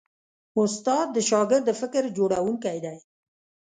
[0.61, 2.97] استاد د شاګرد د فکر جوړوونکی دی.